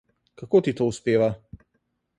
[0.41, 1.29] Kako ti to uspeva?